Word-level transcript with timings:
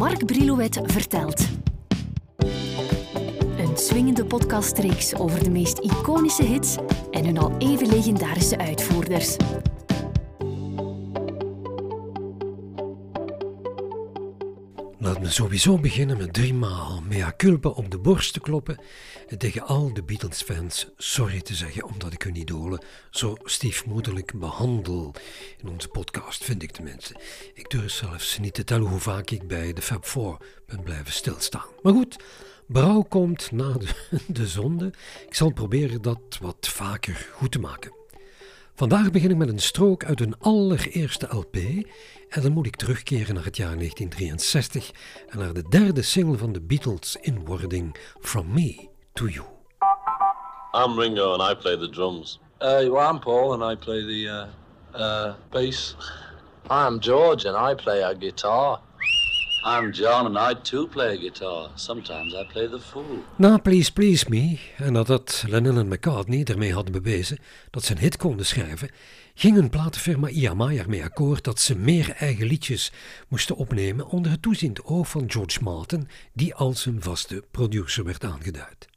Mark 0.00 0.26
Brilouet 0.26 0.80
vertelt. 0.84 1.48
Een 3.58 3.76
swingende 3.76 4.24
podcastreeks 4.24 5.14
over 5.14 5.44
de 5.44 5.50
meest 5.50 5.78
iconische 5.78 6.42
hits 6.42 6.76
en 7.10 7.24
hun 7.24 7.38
al 7.38 7.54
even 7.58 7.88
legendarische 7.88 8.58
uitvoerders. 8.58 9.36
Sowieso 15.30 15.78
beginnen 15.78 16.16
met 16.16 16.32
driemaal 16.32 17.02
mea 17.08 17.34
culpa 17.36 17.68
op 17.68 17.90
de 17.90 17.98
borst 17.98 18.32
te 18.32 18.40
kloppen 18.40 18.80
en 19.28 19.38
tegen 19.38 19.66
al 19.66 19.92
de 19.92 20.02
Beatles-fans 20.02 20.88
sorry 20.96 21.40
te 21.40 21.54
zeggen 21.54 21.84
omdat 21.84 22.12
ik 22.12 22.22
hun 22.22 22.36
idolen 22.36 22.84
zo 23.10 23.36
stiefmoederlijk 23.44 24.38
behandel. 24.38 25.14
In 25.62 25.68
onze 25.68 25.88
podcast 25.88 26.44
vind 26.44 26.62
ik 26.62 26.70
tenminste. 26.70 27.14
Ik 27.54 27.70
durf 27.70 27.90
zelfs 27.90 28.38
niet 28.38 28.54
te 28.54 28.64
tellen 28.64 28.88
hoe 28.88 29.00
vaak 29.00 29.30
ik 29.30 29.48
bij 29.48 29.72
de 29.72 29.82
Fab 29.82 30.04
Four 30.04 30.36
ben 30.66 30.82
blijven 30.82 31.12
stilstaan. 31.12 31.68
Maar 31.82 31.92
goed, 31.92 32.16
brouw 32.66 33.02
komt 33.02 33.50
na 33.50 33.72
de, 33.72 33.88
de 34.26 34.46
zonde. 34.46 34.92
Ik 35.26 35.34
zal 35.34 35.52
proberen 35.52 36.02
dat 36.02 36.38
wat 36.40 36.68
vaker 36.68 37.28
goed 37.32 37.52
te 37.52 37.60
maken. 37.60 37.99
Vandaag 38.80 39.10
begin 39.10 39.30
ik 39.30 39.36
met 39.36 39.48
een 39.48 39.58
strook 39.58 40.04
uit 40.04 40.18
hun 40.18 40.34
allereerste 40.38 41.26
LP 41.30 41.54
en 42.28 42.42
dan 42.42 42.52
moet 42.52 42.66
ik 42.66 42.76
terugkeren 42.76 43.34
naar 43.34 43.44
het 43.44 43.56
jaar 43.56 43.76
1963 43.76 44.90
en 45.28 45.38
naar 45.38 45.52
de 45.52 45.68
derde 45.68 46.02
single 46.02 46.38
van 46.38 46.52
de 46.52 46.60
Beatles 46.60 47.16
in 47.20 47.44
wording 47.44 47.96
From 48.20 48.52
Me 48.52 48.88
to 49.12 49.26
You. 49.26 49.46
I'm 50.72 50.98
Ringo 50.98 51.32
and 51.32 51.52
I 51.52 51.60
play 51.60 51.78
the 51.78 51.90
drums. 51.90 52.38
Uh, 52.60 52.68
well, 52.68 53.10
I'm 53.10 53.18
Paul 53.18 53.52
and 53.52 53.72
I 53.72 53.84
play 53.84 54.00
the 54.00 54.48
uh, 54.94 55.00
uh, 55.00 55.34
bass. 55.50 55.96
I'm 56.70 57.00
George 57.00 57.48
and 57.48 57.70
I 57.70 57.82
play 57.82 58.02
a 58.02 58.14
guitar. 58.14 58.80
I'm 59.62 59.90
John 59.90 60.26
and 60.26 60.38
I 60.38 60.60
too 60.62 60.86
play 60.86 61.18
guitar. 61.18 61.70
Sometimes 61.74 62.34
I 62.34 62.44
play 62.52 62.68
the 62.68 62.80
fool. 62.80 63.24
Na 63.36 63.58
Please 63.58 63.92
Please 63.92 64.26
Me, 64.28 64.58
en 64.76 64.92
nadat 64.92 65.44
Lennon 65.48 65.78
en 65.78 65.88
McCartney 65.88 66.44
ermee 66.44 66.72
hadden 66.72 66.92
bewezen 66.92 67.38
dat 67.70 67.84
ze 67.84 67.92
een 67.92 67.98
hit 67.98 68.16
konden 68.16 68.46
schrijven, 68.46 68.90
ging 69.34 69.56
een 69.56 69.70
platenfirma 69.70 70.28
EMI 70.28 70.78
ermee 70.78 71.04
akkoord 71.04 71.44
dat 71.44 71.60
ze 71.60 71.76
meer 71.76 72.10
eigen 72.10 72.46
liedjes 72.46 72.92
moesten 73.28 73.56
opnemen 73.56 74.06
onder 74.06 74.30
het 74.30 74.42
toeziend 74.42 74.84
oog 74.84 75.08
van 75.08 75.30
George 75.30 75.62
Martin, 75.62 76.08
die 76.32 76.54
als 76.54 76.86
een 76.86 77.02
vaste 77.02 77.44
producer 77.50 78.04
werd 78.04 78.24
aangeduid. 78.24 78.88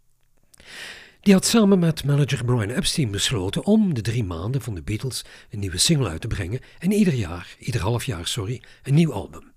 Die 1.21 1.33
had 1.33 1.45
samen 1.45 1.79
met 1.79 2.03
manager 2.03 2.45
Brian 2.45 2.69
Epstein 2.69 3.11
besloten 3.11 3.65
om 3.65 3.93
de 3.93 4.01
drie 4.01 4.23
maanden 4.23 4.61
van 4.61 4.75
de 4.75 4.81
Beatles 4.81 5.25
een 5.49 5.59
nieuwe 5.59 5.77
single 5.77 6.09
uit 6.09 6.21
te 6.21 6.27
brengen 6.27 6.59
en 6.79 6.91
ieder 6.91 7.13
jaar, 7.13 7.55
ieder 7.59 7.81
half 7.81 8.03
jaar, 8.03 8.27
sorry, 8.27 8.61
een 8.83 8.93
nieuw 8.93 9.13
album. 9.13 9.52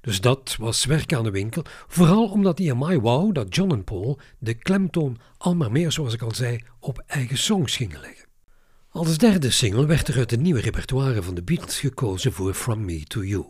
Dus 0.00 0.20
dat 0.20 0.56
was 0.58 0.84
werk 0.84 1.12
aan 1.12 1.24
de 1.24 1.30
winkel, 1.30 1.64
vooral 1.86 2.28
omdat 2.28 2.58
EMI 2.58 3.00
wou 3.00 3.32
dat 3.32 3.54
John 3.54 3.72
en 3.72 3.84
Paul 3.84 4.18
de 4.38 4.54
klemtoon 4.54 5.18
al 5.38 5.54
maar 5.54 5.72
meer, 5.72 5.92
zoals 5.92 6.14
ik 6.14 6.22
al 6.22 6.34
zei, 6.34 6.60
op 6.80 7.02
eigen 7.06 7.38
songs 7.38 7.76
gingen 7.76 8.00
leggen. 8.00 8.26
Als 8.90 9.18
derde 9.18 9.50
single 9.50 9.86
werd 9.86 10.08
er 10.08 10.16
uit 10.16 10.30
het 10.30 10.40
nieuwe 10.40 10.60
repertoire 10.60 11.22
van 11.22 11.34
de 11.34 11.42
Beatles 11.42 11.78
gekozen 11.78 12.32
voor 12.32 12.54
From 12.54 12.84
Me 12.84 13.04
to 13.04 13.22
You. 13.22 13.46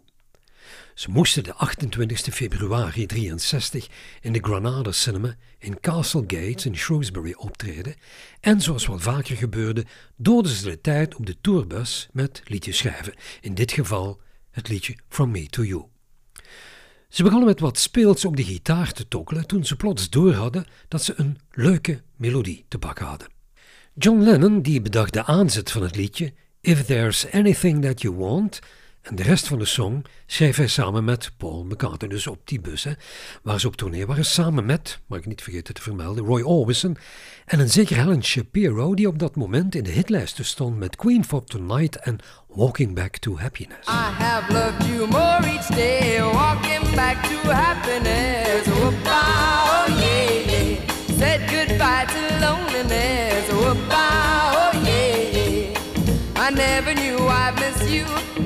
Ze 0.94 1.10
moesten 1.10 1.44
de 1.44 1.54
28 1.54 2.34
februari 2.34 3.06
63 3.06 3.88
in 4.20 4.32
de 4.32 4.38
Granada 4.42 4.92
Cinema 4.92 5.36
in 5.58 5.80
Castle 5.80 6.24
Gates 6.26 6.66
in 6.66 6.76
Shrewsbury 6.76 7.34
optreden 7.36 7.94
en 8.40 8.60
zoals 8.60 8.86
wel 8.86 8.98
vaker 8.98 9.36
gebeurde, 9.36 9.84
doden 10.16 10.52
ze 10.52 10.64
de 10.64 10.80
tijd 10.80 11.14
op 11.14 11.26
de 11.26 11.36
tourbus 11.40 12.08
met 12.12 12.42
liedjes 12.44 12.76
schrijven, 12.76 13.14
in 13.40 13.54
dit 13.54 13.72
geval 13.72 14.20
het 14.50 14.68
liedje 14.68 14.96
From 15.08 15.30
Me 15.30 15.46
to 15.46 15.64
You. 15.64 15.95
Ze 17.08 17.22
begonnen 17.22 17.48
met 17.48 17.60
wat 17.60 17.78
speels 17.78 18.24
op 18.24 18.36
de 18.36 18.44
gitaar 18.44 18.92
te 18.92 19.08
tokkelen 19.08 19.46
toen 19.46 19.64
ze 19.64 19.76
plots 19.76 20.10
doorhadden 20.10 20.66
dat 20.88 21.02
ze 21.02 21.12
een 21.16 21.38
leuke 21.50 22.02
melodie 22.16 22.64
te 22.68 22.78
pakken 22.78 23.06
hadden. 23.06 23.28
John 23.94 24.20
Lennon 24.22 24.62
die 24.62 24.80
bedacht 24.80 25.12
de 25.12 25.24
aanzet 25.24 25.70
van 25.70 25.82
het 25.82 25.96
liedje 25.96 26.32
If 26.60 26.84
There's 26.84 27.26
Anything 27.30 27.82
That 27.82 28.02
You 28.02 28.14
Want 28.14 28.58
en 29.06 29.14
de 29.16 29.22
rest 29.22 29.46
van 29.46 29.58
de 29.58 29.64
song 29.64 30.04
schreef 30.26 30.56
hij 30.56 30.66
samen 30.66 31.04
met 31.04 31.32
Paul 31.36 31.64
McCartney, 31.64 32.08
dus 32.10 32.26
op 32.26 32.40
die 32.44 32.60
bus, 32.60 32.84
hè, 32.84 32.92
waar 33.42 33.60
ze 33.60 33.66
op 33.66 33.76
tournee 33.76 34.06
waren, 34.06 34.24
samen 34.24 34.66
met, 34.66 34.98
mag 35.06 35.18
ik 35.18 35.26
niet 35.26 35.42
vergeten 35.42 35.74
te 35.74 35.82
vermelden, 35.82 36.24
Roy 36.24 36.42
Orbison 36.42 36.96
en 37.44 37.60
een 37.60 37.70
zeker 37.70 37.96
Helen 37.96 38.24
Shapiro, 38.24 38.94
die 38.94 39.08
op 39.08 39.18
dat 39.18 39.36
moment 39.36 39.74
in 39.74 39.84
de 39.84 39.90
hitlijsten 39.90 40.44
stond 40.44 40.76
met 40.76 40.96
Queen 40.96 41.24
for 41.24 41.44
Tonight 41.44 41.96
en 41.96 42.18
Walking 42.48 42.94
Back 42.94 43.16
to 43.16 43.38
Happiness. 43.38 43.88
I 43.88 44.22
have 44.22 44.52
loved 44.52 44.86
you 44.86 45.08
more 45.08 45.48
each 45.52 45.66
day, 45.66 46.20
walking 46.22 46.94
back 46.94 47.22
to 47.22 47.50
happiness. 47.50 49.35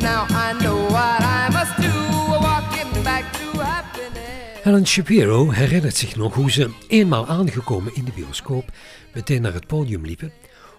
Now 0.01 0.29
I 0.31 0.59
know 0.59 0.89
what 0.89 1.21
I 1.21 1.49
must 1.53 1.77
do. 1.77 2.09
Walking 2.29 3.03
back 3.03 3.33
to 3.33 3.59
happiness. 3.59 4.63
Helen 4.63 4.87
Shapiro 4.87 5.51
herinnert 5.51 5.97
zich 5.97 6.17
nog 6.17 6.35
hoe 6.35 6.51
ze, 6.51 6.71
eenmaal 6.89 7.27
aangekomen 7.27 7.95
in 7.95 8.05
de 8.05 8.13
bioscoop, 8.15 8.73
meteen 9.15 9.43
naar 9.43 9.55
het 9.55 9.67
podium 9.67 10.05
liepen, 10.05 10.33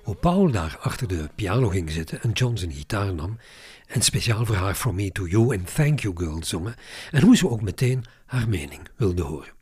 hoe 0.03 0.15
Paul 0.15 0.51
daar 0.51 0.77
achter 0.81 1.07
de 1.07 1.29
piano 1.35 1.69
ging 1.69 1.91
zitten 1.91 2.21
en 2.21 2.31
John 2.31 2.57
zijn 2.57 2.71
gitaar 2.71 3.13
nam 3.13 3.37
en 3.87 4.01
speciaal 4.01 4.45
voor 4.45 4.55
haar 4.55 4.75
From 4.75 4.95
Me 4.95 5.11
To 5.11 5.25
You 5.25 5.53
en 5.53 5.63
Thank 5.63 5.99
You 5.99 6.17
Girl 6.17 6.43
zongen 6.43 6.75
en 7.11 7.21
hoe 7.21 7.37
ze 7.37 7.49
ook 7.49 7.61
meteen 7.61 8.05
haar 8.25 8.49
mening 8.49 8.81
wilde 8.95 9.21
horen. 9.21 9.53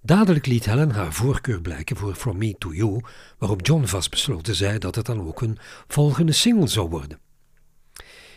Dadelijk 0.00 0.46
liet 0.46 0.64
Helen 0.64 0.90
haar 0.90 1.12
voorkeur 1.12 1.60
blijken 1.60 1.96
voor 1.96 2.14
From 2.14 2.38
Me 2.38 2.54
To 2.58 2.72
You, 2.72 3.00
waarop 3.38 3.66
John 3.66 3.84
vastbesloten 3.84 4.54
zei 4.54 4.78
dat 4.78 4.94
het 4.94 5.06
dan 5.06 5.26
ook 5.26 5.40
een 5.40 5.58
volgende 5.88 6.32
single 6.32 6.66
zou 6.66 6.88
worden. 6.88 7.18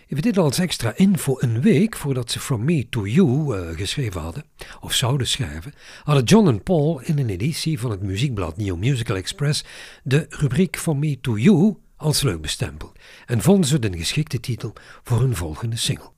Even 0.07 0.23
dit 0.23 0.37
als 0.37 0.59
extra 0.59 0.93
info, 0.95 1.35
een 1.39 1.61
week 1.61 1.95
voordat 1.95 2.31
ze 2.31 2.39
From 2.39 2.65
Me 2.65 2.89
To 2.89 3.05
You 3.05 3.57
uh, 3.57 3.77
geschreven 3.77 4.21
hadden, 4.21 4.43
of 4.79 4.93
zouden 4.93 5.27
schrijven, 5.27 5.73
hadden 6.03 6.23
John 6.23 6.47
en 6.47 6.63
Paul 6.63 6.99
in 6.99 7.19
een 7.19 7.29
editie 7.29 7.79
van 7.79 7.91
het 7.91 8.01
muziekblad 8.01 8.57
Neo 8.57 8.77
Musical 8.77 9.15
Express 9.15 9.63
de 10.03 10.25
rubriek 10.29 10.77
From 10.77 10.99
Me 10.99 11.19
To 11.21 11.37
You 11.37 11.75
als 11.95 12.21
leuk 12.21 12.41
bestempeld 12.41 12.99
en 13.25 13.41
vonden 13.41 13.65
ze 13.65 13.79
de 13.79 13.97
geschikte 13.97 14.39
titel 14.39 14.73
voor 15.03 15.19
hun 15.19 15.35
volgende 15.35 15.75
single. 15.77 16.11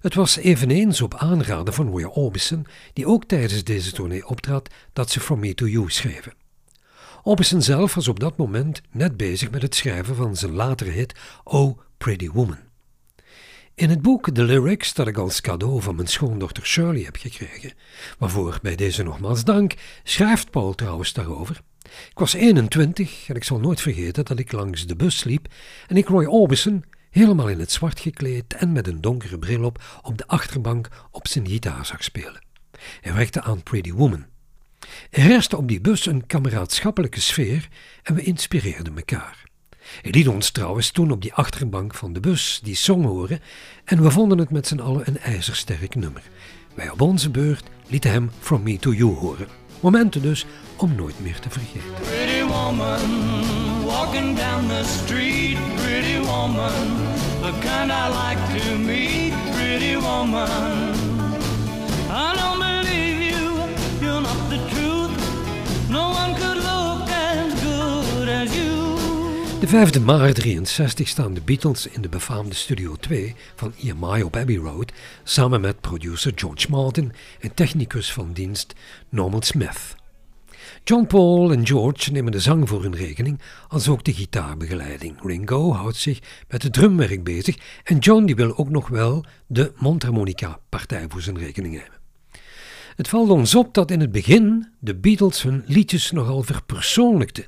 Het 0.00 0.14
was 0.14 0.36
eveneens 0.36 1.00
op 1.00 1.14
aanraden 1.14 1.74
van 1.74 1.88
Roy 1.88 2.04
Orbison, 2.04 2.66
die 2.92 3.06
ook 3.06 3.24
tijdens 3.24 3.64
deze 3.64 3.92
tournee 3.92 4.26
optrad, 4.26 4.70
dat 4.92 5.10
ze 5.10 5.20
From 5.20 5.38
Me 5.38 5.54
To 5.54 5.66
You 5.66 5.90
schreven. 5.90 6.34
Orbison 7.22 7.62
zelf 7.62 7.94
was 7.94 8.08
op 8.08 8.20
dat 8.20 8.36
moment 8.36 8.82
net 8.90 9.16
bezig 9.16 9.50
met 9.50 9.62
het 9.62 9.74
schrijven 9.74 10.16
van 10.16 10.36
zijn 10.36 10.52
latere 10.52 10.90
hit 10.90 11.14
Oh 11.44 11.78
Pretty 11.98 12.30
Woman. 12.30 12.71
In 13.74 13.90
het 13.90 14.02
boek 14.02 14.30
The 14.30 14.42
Lyrics, 14.42 14.94
dat 14.94 15.06
ik 15.06 15.16
als 15.16 15.40
cadeau 15.40 15.82
van 15.82 15.94
mijn 15.94 16.08
schoondochter 16.08 16.66
Shirley 16.66 17.02
heb 17.02 17.16
gekregen, 17.16 17.72
waarvoor 18.18 18.58
bij 18.62 18.76
deze 18.76 19.02
nogmaals 19.02 19.44
dank, 19.44 19.74
schrijft 20.02 20.50
Paul 20.50 20.74
trouwens 20.74 21.12
daarover. 21.12 21.60
Ik 21.82 22.18
was 22.18 22.32
21 22.32 23.28
en 23.28 23.34
ik 23.34 23.44
zal 23.44 23.58
nooit 23.58 23.80
vergeten 23.80 24.24
dat 24.24 24.38
ik 24.38 24.52
langs 24.52 24.86
de 24.86 24.96
bus 24.96 25.24
liep 25.24 25.48
en 25.86 25.96
ik 25.96 26.08
Roy 26.08 26.24
Orbison, 26.24 26.84
helemaal 27.10 27.48
in 27.48 27.58
het 27.58 27.72
zwart 27.72 28.00
gekleed 28.00 28.54
en 28.54 28.72
met 28.72 28.86
een 28.86 29.00
donkere 29.00 29.38
bril 29.38 29.64
op, 29.64 29.82
op 30.02 30.18
de 30.18 30.26
achterbank 30.26 30.88
op 31.10 31.28
zijn 31.28 31.48
gitaar 31.48 31.86
zag 31.86 32.04
spelen. 32.04 32.44
Hij 33.00 33.14
werkte 33.14 33.42
aan 33.42 33.62
Pretty 33.62 33.92
Woman. 33.92 34.26
Er 35.10 35.22
heerste 35.22 35.56
op 35.56 35.68
die 35.68 35.80
bus 35.80 36.06
een 36.06 36.26
kameraadschappelijke 36.26 37.20
sfeer 37.20 37.68
en 38.02 38.14
we 38.14 38.22
inspireerden 38.22 38.96
elkaar. 38.96 39.50
Hij 40.00 40.10
liet 40.10 40.28
ons 40.28 40.50
trouwens 40.50 40.90
toen 40.90 41.10
op 41.10 41.22
die 41.22 41.34
achterbank 41.34 41.94
van 41.94 42.12
de 42.12 42.20
bus 42.20 42.60
die 42.62 42.76
song 42.76 43.04
horen 43.04 43.40
en 43.84 44.02
we 44.02 44.10
vonden 44.10 44.38
het 44.38 44.50
met 44.50 44.66
z'n 44.66 44.78
allen 44.80 45.02
een 45.08 45.18
ijzersterk 45.18 45.94
nummer. 45.94 46.22
Wij 46.74 46.90
op 46.90 47.00
onze 47.00 47.30
beurt 47.30 47.64
lieten 47.86 48.10
hem 48.10 48.30
From 48.40 48.62
Me 48.62 48.78
To 48.78 48.92
You 48.92 49.14
horen. 49.14 49.46
Momenten 49.80 50.22
dus 50.22 50.46
om 50.76 50.94
nooit 50.94 51.20
meer 51.20 51.38
te 51.38 51.50
vergeten. 51.50 51.80
Pretty 52.00 52.42
woman, 52.42 53.00
walking 53.84 54.36
down 54.36 54.68
the 54.68 54.84
street, 54.84 55.58
pretty 55.76 56.18
woman, 56.18 56.72
the 57.42 57.52
kind 57.60 57.90
I 57.90 58.08
like 58.08 58.58
to 58.58 58.76
meet, 58.78 59.32
pretty 59.52 59.96
woman. 59.96 60.91
5 69.72 70.00
maart 70.00 70.34
63 70.34 71.08
staan 71.08 71.34
de 71.34 71.40
Beatles 71.40 71.86
in 71.86 72.02
de 72.02 72.08
befaamde 72.08 72.54
Studio 72.54 72.96
2 72.96 73.34
van 73.54 73.72
EMI 73.82 74.22
op 74.22 74.36
Abbey 74.36 74.56
Road 74.56 74.92
samen 75.24 75.60
met 75.60 75.80
producer 75.80 76.32
George 76.34 76.70
Martin 76.70 77.12
en 77.40 77.54
technicus 77.54 78.12
van 78.12 78.32
dienst 78.32 78.74
Norman 79.08 79.42
Smith. 79.42 79.94
John 80.84 81.06
Paul 81.06 81.52
en 81.52 81.66
George 81.66 82.12
nemen 82.12 82.32
de 82.32 82.40
zang 82.40 82.68
voor 82.68 82.82
hun 82.82 82.94
rekening, 82.94 83.40
als 83.68 83.88
ook 83.88 84.04
de 84.04 84.12
gitaarbegeleiding. 84.12 85.16
Ringo 85.22 85.72
houdt 85.72 85.96
zich 85.96 86.18
met 86.48 86.62
het 86.62 86.72
drumwerk 86.72 87.24
bezig 87.24 87.56
en 87.84 87.98
John 87.98 88.24
die 88.24 88.36
wil 88.36 88.56
ook 88.56 88.70
nog 88.70 88.88
wel 88.88 89.24
de 89.46 89.72
mondharmonica-partij 89.76 91.06
voor 91.08 91.22
zijn 91.22 91.38
rekening 91.38 91.74
nemen. 91.74 92.00
Het 92.96 93.08
valt 93.08 93.30
ons 93.30 93.54
op 93.54 93.74
dat 93.74 93.90
in 93.90 94.00
het 94.00 94.12
begin 94.12 94.68
de 94.78 94.94
Beatles 94.94 95.42
hun 95.42 95.64
liedjes 95.66 96.10
nogal 96.10 96.42
verpersoonlijkten 96.42 97.46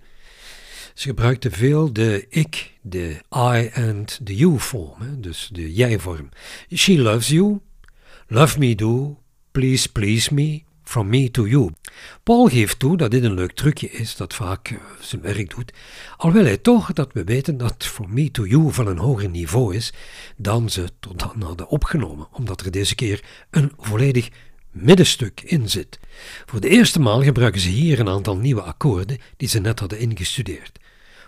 ze 0.95 1.09
gebruikten 1.09 1.53
veel 1.53 1.93
de 1.93 2.27
ik, 2.29 2.73
de 2.81 3.17
I 3.37 3.67
en 3.73 4.05
de 4.23 4.37
you 4.37 4.61
vorm, 4.61 5.21
dus 5.21 5.49
de 5.53 5.73
jij-vorm. 5.73 6.29
She 6.75 6.99
loves 6.99 7.29
you, 7.29 7.59
love 8.27 8.59
me 8.59 8.75
do, 8.75 9.19
please 9.51 9.93
please 9.93 10.35
me, 10.35 10.63
from 10.83 11.09
me 11.09 11.31
to 11.31 11.47
you. 11.47 11.71
Paul 12.23 12.49
geeft 12.49 12.79
toe 12.79 12.97
dat 12.97 13.11
dit 13.11 13.25
een 13.25 13.35
leuk 13.35 13.53
trucje 13.53 13.91
is 13.91 14.17
dat 14.17 14.35
vaak 14.35 14.71
uh, 14.71 14.79
zijn 15.01 15.23
werk 15.23 15.55
doet, 15.55 15.73
al 16.17 16.33
wil 16.33 16.45
hij 16.45 16.59
toch 16.59 16.93
dat 16.93 17.13
we 17.13 17.25
weten 17.25 17.57
dat 17.57 17.87
from 17.87 18.15
me 18.15 18.31
to 18.31 18.47
you 18.47 18.73
van 18.73 18.87
een 18.87 18.99
hoger 18.99 19.29
niveau 19.29 19.75
is 19.75 19.93
dan 20.37 20.71
ze 20.71 20.89
tot 21.01 21.19
dan 21.19 21.43
hadden 21.43 21.69
opgenomen, 21.69 22.29
omdat 22.33 22.61
er 22.61 22.71
deze 22.71 22.95
keer 22.95 23.25
een 23.51 23.73
volledig 23.77 24.29
middenstuk 24.75 25.41
in 25.41 25.69
zit. 25.71 25.99
Voor 26.47 26.61
de 26.61 26.69
eerste 26.69 27.01
maal 27.01 27.23
gebruiken 27.23 27.61
ze 27.61 27.69
hier 27.69 28.01
een 28.01 28.09
aantal 28.09 28.37
nieuwe 28.37 28.63
akkoorden 28.63 29.19
die 29.37 29.49
ze 29.49 29.61
net 29.61 29.81
hadden 29.81 29.99
ingestudeerd. 29.99 30.79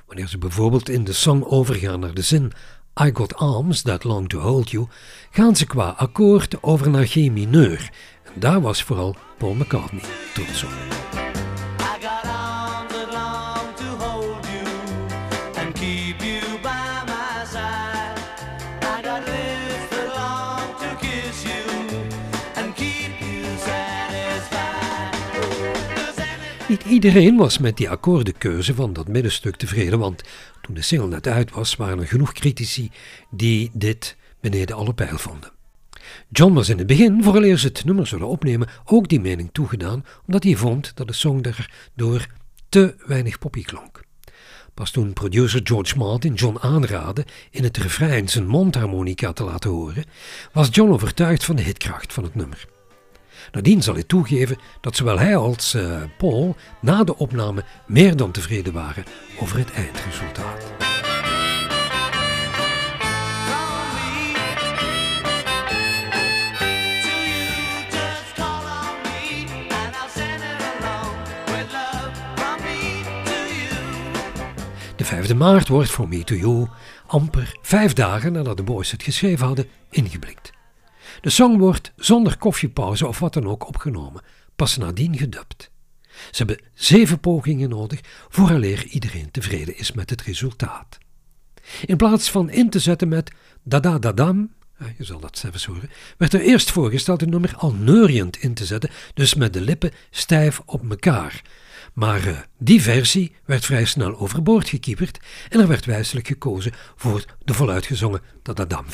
Wanneer 0.06 0.28
ze 0.28 0.38
bijvoorbeeld 0.38 0.88
in 0.88 1.04
de 1.04 1.12
song 1.12 1.42
overgaan 1.42 2.00
naar 2.00 2.14
de 2.14 2.22
zin 2.22 2.52
I 3.00 3.10
got 3.12 3.34
arms 3.34 3.82
that 3.82 4.04
long 4.04 4.28
to 4.28 4.38
hold 4.38 4.70
you, 4.70 4.86
gaan 5.30 5.56
ze 5.56 5.66
qua 5.66 5.88
akkoord 5.88 6.62
over 6.62 6.90
naar 6.90 7.06
G 7.06 7.14
mineur. 7.14 7.90
En 8.22 8.32
daar 8.40 8.60
was 8.60 8.82
vooral 8.82 9.16
Paul 9.38 9.54
McCartney 9.54 10.02
trots 10.34 10.64
op. 10.64 10.70
I 10.70 12.00
got 12.00 12.24
long 13.12 13.74
to 13.76 14.04
hold 14.04 14.46
you 14.46 14.66
and 15.56 15.72
keep 15.74 16.20
you 16.20 16.55
iedereen 26.88 27.36
was 27.36 27.58
met 27.58 27.76
die 27.76 27.90
akkoordenkeuze 27.90 28.74
van 28.74 28.92
dat 28.92 29.08
middenstuk 29.08 29.56
tevreden, 29.56 29.98
want 29.98 30.22
toen 30.60 30.74
de 30.74 30.82
single 30.82 31.08
net 31.08 31.26
uit 31.26 31.50
was, 31.50 31.76
waren 31.76 31.98
er 31.98 32.06
genoeg 32.06 32.32
critici 32.32 32.90
die 33.30 33.70
dit 33.72 34.16
beneden 34.40 34.76
alle 34.76 34.94
pijl 34.94 35.18
vonden. 35.18 35.52
John 36.28 36.54
was 36.54 36.68
in 36.68 36.78
het 36.78 36.86
begin, 36.86 37.22
vooraleer 37.22 37.58
ze 37.58 37.66
het 37.66 37.84
nummer 37.84 38.06
zouden 38.06 38.28
opnemen, 38.28 38.68
ook 38.84 39.08
die 39.08 39.20
mening 39.20 39.48
toegedaan, 39.52 40.04
omdat 40.26 40.42
hij 40.42 40.56
vond 40.56 40.92
dat 40.94 41.06
de 41.06 41.12
song 41.12 41.40
daardoor 41.40 42.26
te 42.68 42.94
weinig 43.06 43.38
poppy 43.38 43.62
klonk. 43.62 44.04
Pas 44.74 44.90
toen 44.90 45.12
producer 45.12 45.60
George 45.64 45.96
Martin 45.96 46.34
John 46.34 46.58
aanraadde 46.60 47.24
in 47.50 47.64
het 47.64 47.76
refrein 47.76 48.28
zijn 48.28 48.46
mondharmonica 48.46 49.32
te 49.32 49.44
laten 49.44 49.70
horen, 49.70 50.04
was 50.52 50.68
John 50.70 50.92
overtuigd 50.92 51.44
van 51.44 51.56
de 51.56 51.62
hitkracht 51.62 52.12
van 52.12 52.24
het 52.24 52.34
nummer. 52.34 52.75
Nadien 53.52 53.82
zal 53.82 53.94
hij 53.94 54.02
toegeven 54.02 54.58
dat 54.80 54.96
zowel 54.96 55.18
hij 55.18 55.36
als 55.36 55.74
eh, 55.74 56.02
Paul 56.18 56.56
na 56.80 57.04
de 57.04 57.16
opname 57.16 57.64
meer 57.86 58.16
dan 58.16 58.30
tevreden 58.30 58.72
waren 58.72 59.04
over 59.40 59.58
het 59.58 59.72
eindresultaat. 59.72 60.64
De 74.96 75.04
5e 75.04 75.36
maart 75.36 75.68
wordt 75.68 75.90
For 75.90 76.08
Me 76.08 76.24
To 76.24 76.34
You 76.34 76.68
amper 77.06 77.58
vijf 77.62 77.92
dagen 77.92 78.32
nadat 78.32 78.56
de 78.56 78.62
boys 78.62 78.90
het 78.90 79.02
geschreven 79.02 79.46
hadden 79.46 79.68
ingeblikt. 79.90 80.55
De 81.20 81.30
song 81.30 81.58
wordt 81.58 81.92
zonder 81.96 82.38
koffiepauze 82.38 83.06
of 83.06 83.18
wat 83.18 83.32
dan 83.32 83.46
ook 83.46 83.66
opgenomen, 83.68 84.22
pas 84.56 84.76
nadien 84.76 85.18
gedubt. 85.18 85.70
Ze 86.30 86.44
hebben 86.44 86.60
zeven 86.74 87.20
pogingen 87.20 87.68
nodig 87.68 88.00
vooraleer 88.28 88.86
iedereen 88.86 89.30
tevreden 89.30 89.78
is 89.78 89.92
met 89.92 90.10
het 90.10 90.22
resultaat. 90.22 90.98
In 91.84 91.96
plaats 91.96 92.30
van 92.30 92.50
in 92.50 92.70
te 92.70 92.78
zetten 92.78 93.08
met 93.08 93.30
da-da 93.62 93.98
da-dam, 93.98 94.52
ja, 94.78 94.86
je 94.98 95.04
zal 95.04 95.20
dat 95.20 95.38
zelfs 95.38 95.64
horen, 95.64 95.90
werd 96.18 96.32
er 96.32 96.40
eerst 96.40 96.70
voorgesteld 96.70 97.22
een 97.22 97.30
nummer 97.30 97.54
al 97.56 97.72
neuriënd 97.72 98.36
in 98.36 98.54
te 98.54 98.64
zetten, 98.64 98.90
dus 99.14 99.34
met 99.34 99.52
de 99.52 99.60
lippen 99.60 99.92
stijf 100.10 100.60
op 100.64 100.90
elkaar. 100.90 101.42
Maar 101.92 102.26
eh, 102.26 102.38
die 102.58 102.82
versie 102.82 103.34
werd 103.44 103.64
vrij 103.64 103.84
snel 103.84 104.18
overboord 104.18 104.68
gekieperd 104.68 105.18
en 105.48 105.60
er 105.60 105.68
werd 105.68 105.84
wijselijk 105.84 106.26
gekozen 106.26 106.72
voor 106.96 107.24
de 107.44 107.54
voluitgezongen 107.54 108.20
da-da-dam 108.42 108.84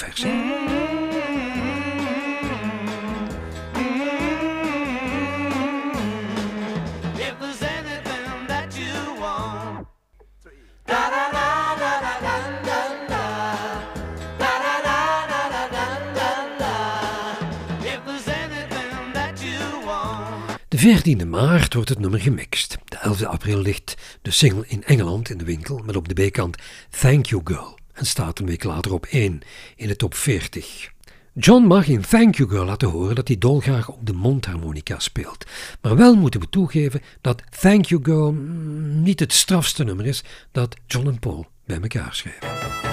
14 20.83 21.31
maart 21.31 21.75
wordt 21.75 21.89
het 21.89 21.99
nummer 21.99 22.21
gemixt. 22.21 22.79
De 22.85 22.97
11 22.97 23.23
april 23.23 23.59
ligt 23.59 23.97
de 24.23 24.31
single 24.31 24.65
in 24.67 24.85
Engeland 24.85 25.31
in 25.31 25.39
de 25.39 25.45
winkel 25.45 25.83
met 25.85 25.97
op 25.97 26.09
de 26.09 26.29
B-kant 26.29 26.57
Thank 27.01 27.27
You 27.27 27.43
Girl 27.45 27.79
en 27.93 28.07
staat 28.07 28.39
een 28.39 28.47
week 28.47 28.65
later 28.65 28.93
op 28.93 29.07
1 29.07 29.41
in 29.77 29.89
de 29.89 29.97
top 29.97 30.15
40. 30.15 30.91
John 31.35 31.67
mag 31.67 31.87
in 31.87 32.01
Thank 32.01 32.35
You 32.35 32.49
Girl 32.49 32.65
laten 32.65 32.89
horen 32.89 33.15
dat 33.15 33.29
hij 33.29 33.39
dolgraag 33.39 33.89
op 33.89 34.07
de 34.07 34.13
mondharmonica 34.13 34.99
speelt. 34.99 35.47
Maar 35.81 35.97
wel 35.97 36.15
moeten 36.15 36.41
we 36.41 36.49
toegeven 36.49 37.01
dat 37.21 37.43
Thank 37.61 37.85
You 37.85 38.01
Girl 38.05 38.33
mm, 38.33 39.03
niet 39.03 39.21
het 39.21 39.33
strafste 39.33 39.85
nummer 39.85 40.07
is 40.07 40.25
dat 40.53 40.77
John 40.87 41.07
en 41.07 41.19
Paul 41.19 41.47
bij 41.65 41.81
elkaar 41.81 42.15
schrijven. 42.15 42.92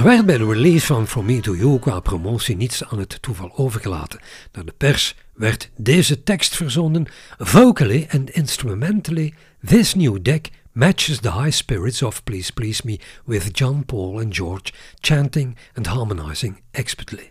Er 0.00 0.06
werd 0.06 0.26
bij 0.26 0.38
de 0.38 0.46
release 0.46 0.86
van 0.86 1.06
From 1.06 1.24
Me 1.24 1.40
To 1.40 1.54
You 1.54 1.78
qua 1.78 2.00
promotie 2.00 2.56
niets 2.56 2.84
aan 2.84 2.98
het 2.98 3.22
toeval 3.22 3.56
overgelaten. 3.56 4.20
Naar 4.52 4.64
de 4.64 4.74
pers 4.76 5.14
werd 5.34 5.70
deze 5.76 6.22
tekst 6.22 6.56
verzonden. 6.56 7.06
Vocally 7.38 8.06
and 8.10 8.30
instrumentally, 8.30 9.34
this 9.66 9.94
new 9.94 10.18
deck 10.22 10.48
matches 10.72 11.18
the 11.18 11.32
high 11.32 11.50
spirits 11.50 12.02
of 12.02 12.24
Please 12.24 12.52
Please 12.52 12.82
Me 12.84 12.98
with 13.24 13.58
John, 13.58 13.84
Paul 13.84 14.20
and 14.20 14.34
George 14.36 14.72
chanting 15.00 15.56
and 15.74 15.86
harmonizing 15.86 16.60
expertly. 16.70 17.30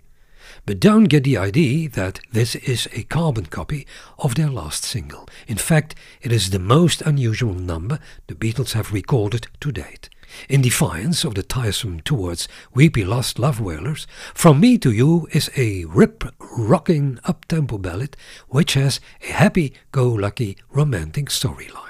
But 0.63 0.81
don't 0.81 1.11
get 1.11 1.23
the 1.23 1.39
idea 1.39 1.89
that 1.89 2.19
this 2.31 2.55
is 2.55 2.87
a 2.93 3.03
carbon 3.03 3.47
copy 3.47 3.87
of 4.15 4.33
their 4.33 4.51
last 4.51 4.83
single. 4.83 5.23
In 5.45 5.57
fact, 5.57 5.95
it 6.21 6.31
is 6.31 6.49
the 6.49 6.59
most 6.59 7.01
unusual 7.01 7.53
number 7.53 7.99
the 8.25 8.35
Beatles 8.35 8.73
have 8.73 8.93
recorded 8.93 9.47
to 9.57 9.71
date. 9.71 10.09
In 10.47 10.61
defiance 10.61 11.27
of 11.27 11.33
the 11.33 11.45
tiresome 11.45 12.01
towards 12.01 12.47
weepy 12.73 13.03
lost 13.03 13.37
love 13.37 13.63
wailers, 13.63 14.07
From 14.33 14.59
Me 14.59 14.77
to 14.77 14.91
You 14.91 15.27
is 15.29 15.49
a 15.57 15.85
rip 15.93 16.33
rocking 16.37 17.19
up 17.29 17.45
tempo 17.45 17.77
ballad 17.77 18.15
which 18.47 18.73
has 18.73 18.99
a 19.29 19.33
happy 19.33 19.73
go 19.91 20.19
lucky 20.19 20.57
romantic 20.73 21.29
storyline. 21.29 21.89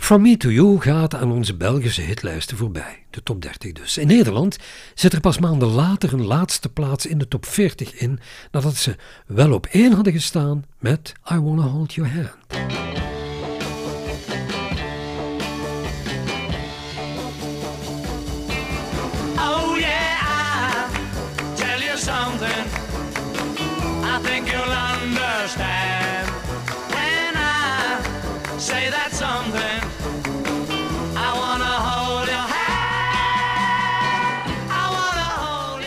From 0.00 0.22
Me 0.22 0.36
To 0.36 0.50
You 0.50 0.80
gaat 0.80 1.14
aan 1.14 1.30
onze 1.30 1.56
Belgische 1.56 2.00
hitlijsten 2.00 2.56
voorbij, 2.56 3.04
de 3.10 3.22
top 3.22 3.42
30 3.42 3.72
dus. 3.72 3.98
In 3.98 4.06
Nederland 4.06 4.56
zit 4.94 5.12
er 5.12 5.20
pas 5.20 5.38
maanden 5.38 5.68
later 5.68 6.12
een 6.12 6.26
laatste 6.26 6.68
plaats 6.68 7.06
in 7.06 7.18
de 7.18 7.28
top 7.28 7.46
40 7.46 7.94
in, 7.94 8.20
nadat 8.50 8.76
ze 8.76 8.96
wel 9.26 9.52
op 9.52 9.66
één 9.66 9.92
hadden 9.92 10.12
gestaan 10.12 10.64
met 10.78 11.12
I 11.32 11.38
Wanna 11.38 11.62
Hold 11.62 11.94
Your 11.94 12.12
Hand. 12.12 12.89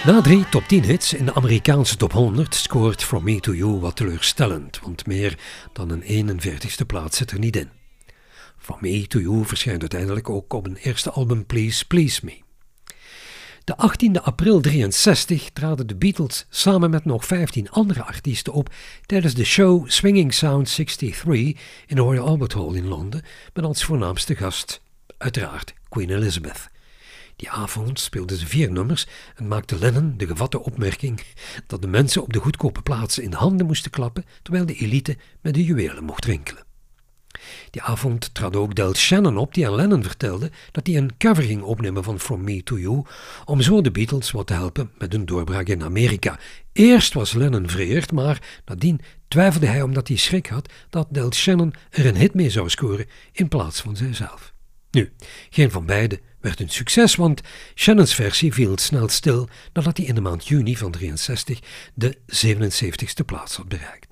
Na 0.05 0.22
drie 0.22 0.50
top 0.50 0.63
10 0.67 0.83
hits 0.83 1.13
in 1.13 1.25
de 1.25 1.33
Amerikaanse 1.33 1.98
top 1.98 2.12
100 2.12 2.55
scoort 2.55 3.03
From 3.03 3.24
Me 3.24 3.39
To 3.39 3.53
You 3.53 3.79
wat 3.79 3.95
teleurstellend, 3.95 4.79
want 4.79 5.05
meer 5.05 5.38
dan 5.74 5.89
een 5.89 6.39
41ste 6.39 6.86
plaats 6.88 7.17
zit 7.17 7.31
er 7.31 7.39
niet 7.39 7.55
in. 7.55 7.69
From 8.57 8.77
Me 8.81 9.07
To 9.07 9.19
You 9.19 9.45
verschijnt 9.45 9.81
uiteindelijk 9.81 10.29
ook 10.29 10.53
op 10.53 10.65
een 10.65 10.75
eerste 10.75 11.12
album 11.12 11.45
Please 11.45 11.86
Please 11.88 12.19
Me. 12.24 12.41
De 13.63 13.77
18 13.77 14.22
april 14.22 14.62
63 14.62 15.50
traden 15.50 15.88
de 15.88 15.95
Beatles 15.95 16.45
samen 16.50 16.89
met 16.89 17.05
nog 17.05 17.25
15 17.25 17.69
andere 17.69 18.03
artiesten 18.03 18.53
op 18.53 18.69
tijdens 19.05 19.33
de 19.33 19.45
show 19.45 19.89
Swinging 19.89 20.33
Sound 20.33 20.74
63 20.74 21.24
in 21.88 21.95
de 21.95 22.01
Royal 22.01 22.27
Albert 22.27 22.53
Hall 22.53 22.75
in 22.75 22.88
Londen, 22.88 23.24
met 23.53 23.65
als 23.65 23.83
voornaamste 23.83 24.36
gast 24.36 24.81
uiteraard 25.17 25.74
Queen 25.89 26.10
Elizabeth. 26.10 26.72
Die 27.44 27.52
avond 27.52 28.00
speelden 28.00 28.38
ze 28.38 28.48
vier 28.48 28.72
nummers 28.72 29.08
en 29.36 29.48
maakte 29.48 29.80
Lennon 29.80 30.14
de 30.18 30.28
gevatte 30.28 30.64
opmerking 30.64 31.22
dat 31.68 31.82
de 31.82 31.88
mensen 31.88 32.22
op 32.22 32.34
de 32.34 32.40
goedkope 32.40 32.82
plaatsen 32.82 33.24
in 33.24 33.30
de 33.30 33.38
handen 33.38 33.66
moesten 33.66 33.92
klappen, 33.92 34.26
terwijl 34.42 34.66
de 34.66 34.76
elite 34.76 35.18
met 35.42 35.54
de 35.54 35.64
juwelen 35.64 36.04
mocht 36.04 36.26
rinkelen. 36.26 36.64
Die 37.70 37.82
avond 37.82 38.34
trad 38.34 38.56
ook 38.56 38.76
Del 38.76 38.96
Shannon 38.96 39.38
op 39.38 39.54
die 39.54 39.68
aan 39.68 39.76
Lennon 39.76 40.04
vertelde 40.04 40.52
dat 40.72 40.88
hij 40.88 40.96
een 40.98 41.18
cover 41.18 41.44
ging 41.44 41.62
opnemen 41.62 42.04
van 42.04 42.20
From 42.20 42.44
Me 42.44 42.64
To 42.64 42.78
You 42.78 43.06
om 43.46 43.62
zo 43.62 43.82
de 43.82 43.92
Beatles 43.92 44.32
wat 44.32 44.48
te 44.48 44.54
helpen 44.54 44.92
met 44.98 45.12
hun 45.12 45.26
doorbraak 45.26 45.68
in 45.68 45.84
Amerika. 45.84 46.40
Eerst 46.72 47.14
was 47.14 47.34
Lennon 47.34 47.70
vereerd, 47.70 48.12
maar 48.12 48.62
nadien 48.66 49.02
twijfelde 49.28 49.68
hij 49.68 49.82
omdat 49.82 50.08
hij 50.08 50.18
schrik 50.18 50.48
had 50.48 50.74
dat 50.90 51.08
Del 51.10 51.34
Shannon 51.34 51.74
er 51.90 52.06
een 52.06 52.18
hit 52.18 52.34
mee 52.34 52.50
zou 52.50 52.70
scoren 52.70 53.06
in 53.32 53.48
plaats 53.48 53.82
van 53.82 53.96
zijzelf. 53.96 54.54
Nu, 54.94 55.12
geen 55.50 55.72
van 55.72 55.86
beiden 55.86 56.20
werd 56.42 56.60
een 56.60 56.70
succes, 56.70 57.16
want 57.16 57.42
Shannons 57.76 58.16
versie 58.16 58.54
viel 58.54 58.78
snel 58.78 59.10
stil 59.10 59.50
nadat 59.74 59.98
hij 59.98 60.06
in 60.06 60.16
de 60.16 60.22
maand 60.22 60.48
juni 60.48 60.78
van 60.78 60.92
63 60.92 61.60
de 61.94 62.18
77ste 62.28 63.26
plaats 63.26 63.56
had 63.56 63.68
bereikt. 63.68 64.08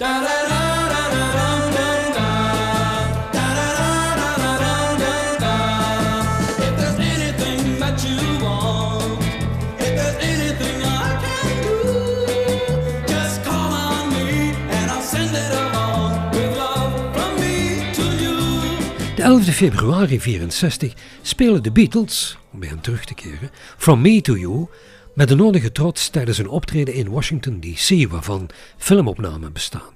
11 19.32 19.56
februari 19.56 20.20
64 20.20 20.94
spelen 21.22 21.64
de 21.64 21.72
Beatles, 21.72 22.38
om 22.52 22.60
bij 22.60 22.70
hen 22.70 22.82
terug 22.82 23.06
te 23.06 23.14
keren, 23.14 23.52
From 23.78 24.02
Me 24.02 24.22
To 24.22 24.36
You 24.36 24.68
met 25.14 25.28
de 25.28 25.36
nodige 25.36 25.72
trots 25.72 26.10
tijdens 26.10 26.38
een 26.38 26.48
optreden 26.48 26.94
in 26.94 27.10
Washington 27.10 27.60
D.C. 27.60 28.08
waarvan 28.10 28.50
filmopnamen 28.78 29.54
bestaan. 29.54 29.96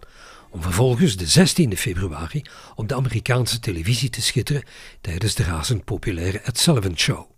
Om 0.49 0.61
vervolgens 0.61 1.17
de 1.17 1.25
16 1.25 1.77
februari 1.77 2.41
op 2.75 2.87
de 2.87 2.95
Amerikaanse 2.95 3.59
televisie 3.59 4.09
te 4.09 4.21
schitteren 4.21 4.63
tijdens 5.01 5.35
de 5.35 5.43
razend 5.43 5.83
populaire 5.83 6.39
Ed 6.39 6.57
Sullivan 6.57 6.97
Show. 6.97 7.29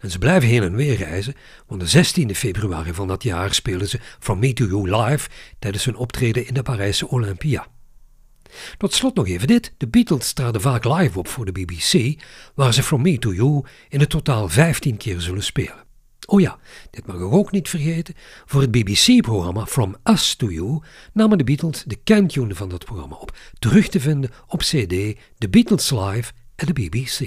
En 0.00 0.10
ze 0.10 0.18
blijven 0.18 0.48
heen 0.48 0.62
en 0.62 0.76
weer 0.76 0.96
reizen, 0.96 1.34
want 1.66 1.80
de 1.80 1.86
16 1.86 2.34
februari 2.34 2.94
van 2.94 3.08
dat 3.08 3.22
jaar 3.22 3.54
spelen 3.54 3.88
ze 3.88 4.00
From 4.18 4.38
Me 4.38 4.52
To 4.52 4.64
You 4.64 4.96
live 4.96 5.28
tijdens 5.58 5.84
hun 5.84 5.96
optreden 5.96 6.46
in 6.46 6.54
de 6.54 6.62
Parijse 6.62 7.08
Olympia. 7.08 7.66
Tot 8.76 8.94
slot 8.94 9.14
nog 9.14 9.28
even 9.28 9.46
dit. 9.46 9.74
De 9.76 9.88
Beatles 9.88 10.32
traden 10.32 10.60
vaak 10.60 10.84
live 10.84 11.18
op 11.18 11.28
voor 11.28 11.44
de 11.44 11.52
BBC, 11.52 12.22
waar 12.54 12.74
ze 12.74 12.82
From 12.82 13.02
Me 13.02 13.18
To 13.18 13.32
You 13.32 13.64
in 13.88 14.00
het 14.00 14.10
totaal 14.10 14.48
15 14.48 14.96
keer 14.96 15.20
zullen 15.20 15.42
spelen. 15.42 15.86
Oh 16.26 16.40
ja, 16.40 16.58
dit 16.90 17.06
mag 17.06 17.16
ik 17.16 17.22
ook 17.22 17.50
niet 17.50 17.68
vergeten. 17.68 18.14
Voor 18.46 18.60
het 18.60 18.70
BBC-programma 18.70 19.66
From 19.66 19.96
Us 20.04 20.34
To 20.34 20.50
You 20.50 20.82
namen 21.12 21.38
de 21.38 21.44
Beatles 21.44 21.82
de 21.86 21.96
kentune 22.04 22.54
van 22.54 22.68
dat 22.68 22.84
programma 22.84 23.16
op. 23.16 23.36
Terug 23.58 23.88
te 23.88 24.00
vinden 24.00 24.30
op 24.46 24.60
CD 24.60 25.16
The 25.38 25.48
Beatles 25.50 25.90
Live 25.90 26.32
at 26.56 26.66
de 26.66 26.72
BBC. 26.72 27.20